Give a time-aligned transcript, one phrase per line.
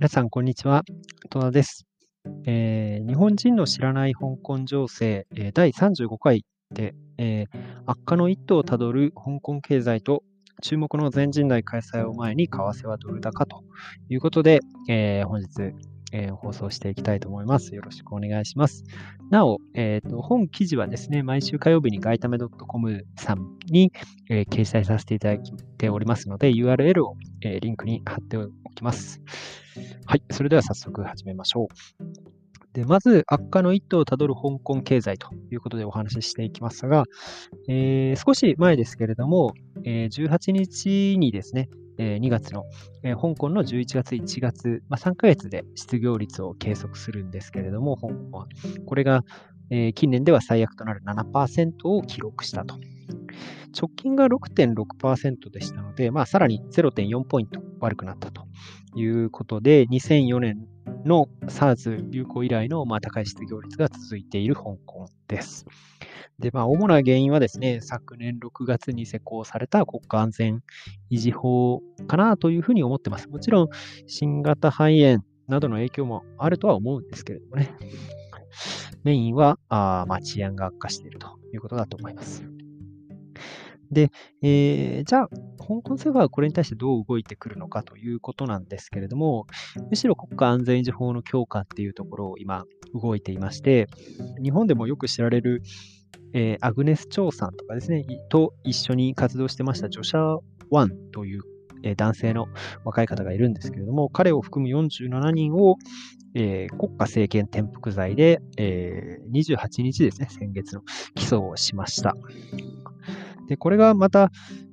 [0.00, 0.84] 皆さん、こんにちは。
[1.28, 1.84] 戸田です、
[2.46, 10.22] えー、日本人の知らない香港情勢、えー、第35回で、えー、悪化の一途をたどる香港経済と
[10.62, 13.64] 注目の全人代開催を前に為替はドル高と
[14.08, 15.74] いうことで、え本日、
[16.12, 17.74] えー、放送していきたいと思います。
[17.74, 18.84] よろしくお願いします。
[19.30, 23.92] なお、えーと、本記事はですね、毎週火曜日にガイタメ .com さんに、
[24.30, 25.40] えー、掲載させていただい
[25.76, 29.20] ておりますので、URL を、えー、リンクに貼っておきます。
[30.06, 31.68] はい、それでは早速始めましょう。
[32.72, 37.04] でまず、悪化の一途をたどる香港経済ということでお話ししていきますが、
[37.68, 39.52] えー、少し前ですけれども、
[39.84, 41.68] えー、18日にですね、
[42.00, 42.64] え2月の、
[43.02, 48.46] え香港の11月、1月、まあ、3ヶ月で失業率を計測するんですけれども、香港は。
[48.86, 49.24] これが、
[49.70, 52.76] え近年では最悪となる7%を記録したと。
[53.76, 58.46] 直近が6.6%でしたので、まあ、さらに0.4ポイント悪くなったと
[58.94, 60.66] いうことで、2004年
[61.04, 65.66] の SARS 流行以来のまあ高い失業率が続いている香港です。
[66.38, 70.62] で、まあ、主な原因はですね、昨年6月に施行された国家安全
[71.10, 73.28] 維持法かなというふうに思ってます。
[73.28, 73.68] もちろん、
[74.06, 77.74] 新型肺炎などの影響もあるとは思うんですけれどもね。
[79.04, 82.44] メインは、あまあ、治安が悪化しているということだと思います。
[83.90, 84.10] で、
[84.42, 89.46] えー、じゃあ、香港政府はこれに対してどう動いてくるのかということなんですけれども、
[89.90, 93.86] むしろ国家安全維持法の強化っていうところを今動いていまして、
[94.42, 95.62] 日本でもよく知られる
[96.34, 100.38] えー、アグネス・チョウさんとかですね、と一緒に活動してましたジョシャ・
[100.70, 101.42] ワンという、
[101.82, 102.48] えー、男性の
[102.84, 105.76] 若い方がいるんですけれども、彼を含む47人を、
[106.34, 110.82] えー、国家政権転覆罪で、えー、28日ですね、先月の
[111.14, 112.14] 起訴をしました。
[113.48, 114.30] で、これがまた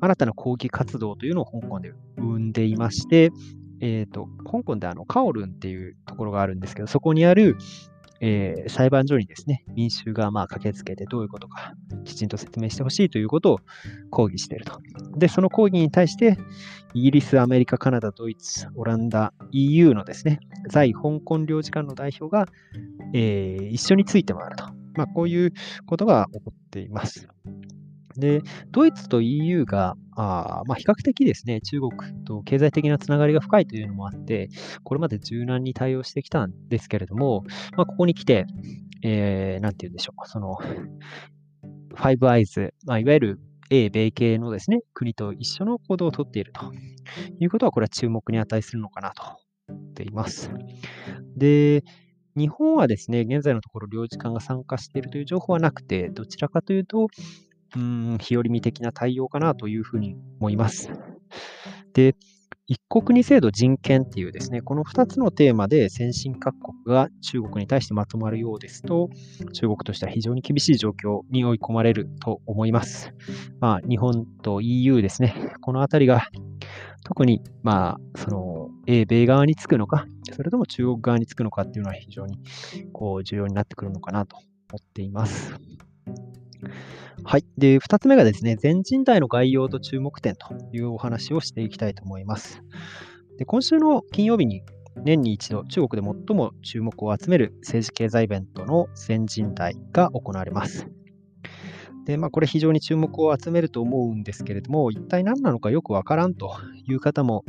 [0.00, 3.30] 新たな抗議活動というのを香港で生んでいまして、
[3.80, 7.56] えっ、ー、と、香港であの、カオルンっていうところがあるんですけど、そこにある、
[8.20, 11.74] えー、裁判所にですね、民衆がまあ駆けつけてどういうことか
[12.04, 13.60] きちんと説明してほしいということを
[14.10, 14.80] 抗議していると。
[15.16, 16.36] で、その抗議に対して、
[16.94, 22.46] イギリス、アメリカ、カナダ、ドイツ、オランダ、EU のですね、在香港領事館の代表が、
[23.14, 24.64] えー、一緒について回ると。
[24.94, 25.52] まあ、こういう
[25.86, 27.28] ことが起こっています。
[28.18, 34.48] で、ドイツと EU が、あまあ、比較的ですね、中国と経済的なつながりが深いというのもあって、
[34.84, 37.44] これまで柔軟に対応してきたんですけれども、
[37.76, 38.46] まあ、ここに来て、
[39.02, 43.40] えー、なんて言うんでしょう、その、ファイブアイズ、まあ、いわゆる
[43.70, 46.72] 英米系のですね、国と一緒の行動をとっていると
[47.38, 49.22] いうことは、これは注目に値するのかなと
[49.68, 50.50] 思っています。
[51.36, 51.84] で、
[52.36, 57.08] 日本はですね、現在のところ領事館が参加しているという情報はなくて、どちらかというと、
[57.76, 60.90] うん、日和見的な対応かなというふうに思います。
[61.92, 62.14] で、
[62.70, 69.08] 一国二制度人権っていうですね、この2つのテーマで先進各国が中国に対してまとまるようですと、
[69.54, 73.14] 中国としては非常に厳しい状況に追い込まれると思います。
[73.58, 76.28] まあ、日本と EU ですね、このあたりが
[77.04, 82.38] 特に、まあ、その、英米側につくのか、それとも中国側につくのかっていうのは非常に
[82.92, 84.44] こう重要になってくるのかなと思
[84.78, 85.54] っています。
[87.24, 87.44] はい。
[87.58, 92.62] で、2つ目がですね、全人代の概要と注目点というお話をしていきたいと思います。
[93.38, 94.62] で今週の金曜日に
[95.04, 100.88] 年に一度中国で最も注目を集める政治経済イベントの全人代が行われます。
[102.04, 106.56] で、まあ、これ非常に注目を集めると思うんですけれども、一体何なのかよくわからんと
[106.88, 107.44] いう方も、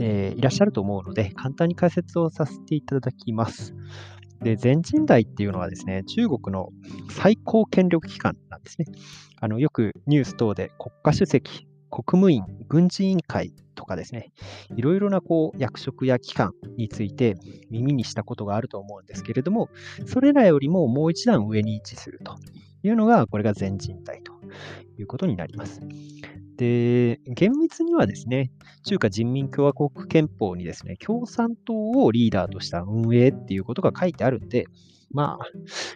[0.00, 3.74] えー、いらっしゃると思うので、簡単に解説をさせていただきます。
[4.42, 6.70] で、全人代っていうのはですね、中国の
[7.10, 8.86] 最高権力機関なんですね。
[9.40, 14.32] あのよくニュース等で国家主席、国務院、軍事委員会とかですね、
[14.74, 17.36] いろいろなこう役職や機関について
[17.70, 19.68] 耳にしたことがあると思うんですけれども、
[20.06, 22.36] それらよりももう一段上に位置すると
[22.82, 24.32] いうのが、これが全人代と
[24.98, 25.80] いうことになります。
[26.56, 28.50] で、厳密にはですね、
[28.84, 34.66] 中華人民共和国憲法にですね、共産党をリーダーとした運営っていうことが書いてあるんで、
[35.10, 35.46] まあ、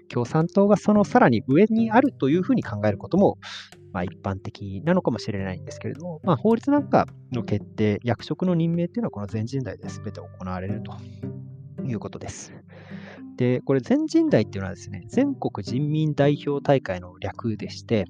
[0.09, 3.39] 共産党がそのさらに上にあるというふうに考えることも、
[3.93, 10.97] まあ、一般的なのかもしれないんですけれども、まあ、法律なんかの決定、役職の任命っていうのはこの全人代で全て行われると
[11.85, 12.53] いうことです。
[13.37, 18.05] で、これ全人代っていうのはですね、全国人民代表大会の略でして、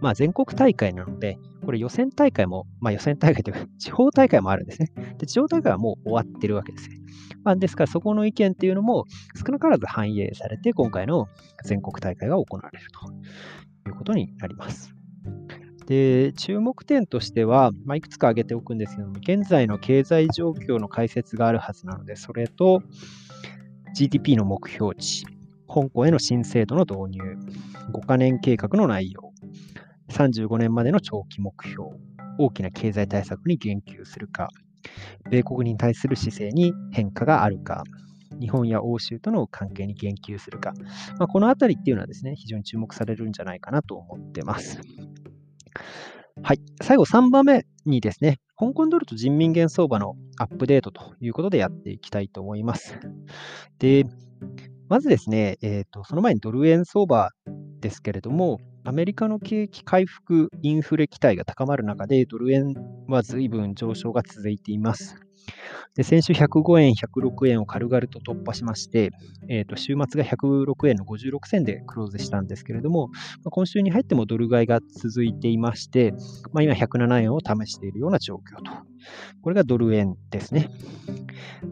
[0.00, 4.90] まあ、全国大会なので、これ予選大会も、まあ、予選大会というか、 地方大会もあるんですね。
[5.18, 6.96] で、地方大会はもう終わってるわけですね。
[7.44, 9.04] まあ、ですから、そこの意見っていうのも
[9.36, 11.28] 少なからず反映されて、今回の
[11.64, 12.86] 全国大会が行われる
[13.84, 14.94] ということになります。
[15.86, 22.82] で、注目点としては、まあ、いくつか挙げておくんですけども、現在の経済状況の解説があるはずなので、それと
[23.94, 25.24] GDP の目標値、
[25.68, 27.38] 香港への新制度の導入、
[27.92, 29.32] 5カ年計画の内容、
[30.16, 31.88] 35年までの長期目標、
[32.38, 34.48] 大きな経済対策に言及するか、
[35.30, 37.84] 米国に対する姿勢に変化があるか、
[38.40, 40.72] 日本や欧州との関係に言及するか、
[41.18, 44.80] まあ、このあたりっていうのはですね、非常に注目されるんじゃないかなと思ってます。
[46.42, 46.60] はい。
[46.82, 52.98] 最後3番目にですね、香港ドルと人民元相場のアップデートということでやっていきたいと思います。
[53.78, 54.04] で、
[54.88, 57.30] まずですね、えーと、その前にドル円相場
[57.80, 58.58] ですけれども、
[58.88, 62.76] アメリカの景気回復、インフレ期待が高まる中で、ドル円
[63.08, 65.25] は随分上昇が続いています。
[65.94, 69.10] で先週105円、106円を軽々と突破しまして、
[69.48, 73.14] えー、と週末が106円の56銭でクローズしたんですけれども、ま
[73.46, 76.12] あ、今週に入ってもドル買いが続いていまして、
[76.52, 78.86] まあ、今107円を試しているような状況と。
[79.42, 80.70] これがドル円ですね。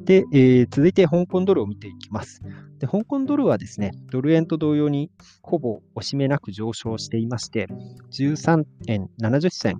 [0.04, 2.40] で、えー、続いて香港ドルを見ていきます。
[2.78, 5.10] で香港ドルはですね、ドル円と同様に
[5.42, 7.66] ほぼ押し目なく上昇していまして、
[8.12, 9.78] 13円70銭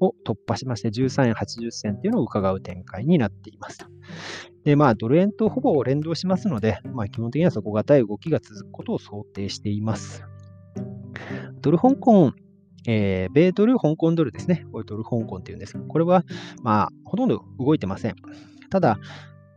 [0.00, 3.78] を突破しまして、13円80銭というのを伺う展開にななっています。
[4.64, 10.24] で、まあ、ドル円とほぼ連動しますので、まあ、基本的には底堅い動きが続くことを想定しています。
[11.60, 12.32] ドル香港
[12.88, 14.64] えー、米ドル、香港ドルですね。
[14.70, 16.24] これドル香港っていうんですけど、これは、
[16.62, 18.14] まあ、ほとんど動いてません。
[18.70, 19.00] ただ、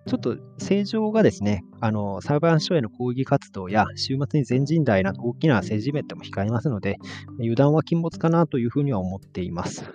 [0.08, 6.98] ちょっと正常がですね、あの裁判所への抗議活動や週末に全人代など大きな政治イベントも控えますので、
[7.40, 9.86] 油断は禁物かなというふうには思っています。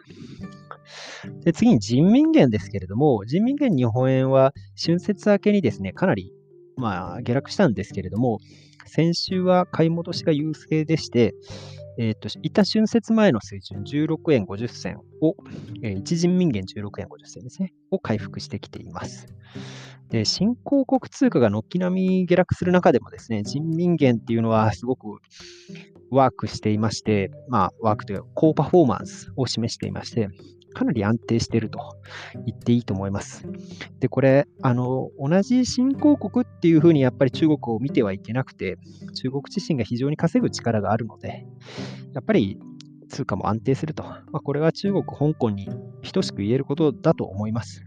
[1.41, 6.33] で次に人民元ですけれども、人民元日本円は春節明けにですね、かなり、
[6.77, 8.39] まあ、下落したんですけれども、
[8.87, 11.35] 先週は買い戻しが優勢でして、
[11.99, 15.37] えっ、ー、と、一旦春節前の水準16円50銭を、
[15.83, 19.27] えー、一人民元16円50銭ですね、を回復してきています。
[20.11, 25.07] で、新興国通貨が軒並み下落する中でもですね、人民元っていうのはすごく
[26.11, 30.29] ワークしていまして、まあ、ワークというか、高パフォーマンスを示していまして、
[30.75, 31.79] かなり安定していると
[32.45, 33.47] 言っていいと思います。
[34.01, 38.77] で、これ、あの、同じ新興国っていうふうにやっぱり中国を見てはいけなくて、
[39.15, 41.47] 中国自身が非常に稼ぐ力があるので、
[42.13, 42.59] やっぱり
[43.09, 44.03] 通貨も安定すると。
[44.03, 45.69] まあ、これは中国、香港に
[46.13, 47.85] 等しく言えることだと思います。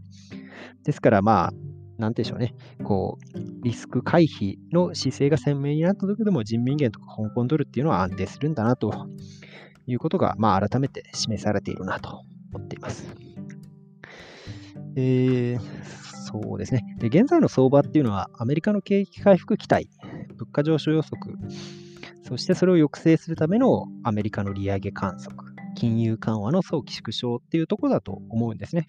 [0.83, 1.53] ですから、まあ、
[1.97, 9.07] なんでしょうね、こう、リスク回避の姿勢が鮮明になった時でも人民元とか香港ドルっていうのは安定するんだなと
[9.87, 12.23] いうことが、まあ、改めて示されているなと
[12.57, 13.07] 思っています。
[14.95, 15.59] えー、
[16.25, 17.07] そうですねで。
[17.07, 19.89] 現在の相場っていうのは、アメリカの景気回復期待、
[20.37, 21.37] 物価上昇予測、
[22.23, 25.37] そしてそれを抑制するためのアメリカの利上げ観測、
[25.75, 28.87] 金融緩和の早期縮小っていうところだと思うんですね。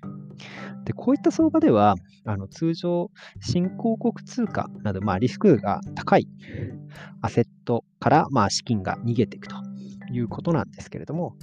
[0.85, 1.94] で、こういった相場では、
[2.25, 3.11] あの通常、
[3.41, 6.26] 新興国通貨など、まあ、リスクが高い
[7.21, 9.56] アセットから、まあ、資金が逃げていくと
[10.11, 11.37] いうことなんですけれども、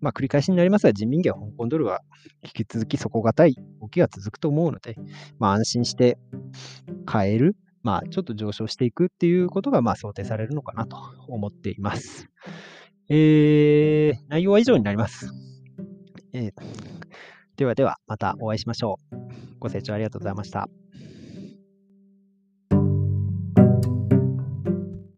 [0.00, 2.00] まあ、繰り返しになりますが、人民元、香港ドルは
[2.42, 4.96] 引き続き底堅い動きが続くと思うので、
[5.38, 6.18] まあ、安心して
[7.04, 10.96] 買える、まあ、ちょっと上昇していくっていうことがまあ想定されるのかなと
[11.28, 12.28] 思っています。
[13.08, 15.32] えー、内容は以上になります。
[16.32, 16.52] えー、
[17.56, 19.16] ではでは、またお会いしましょう。
[19.58, 20.68] ご清聴ありがとうございました。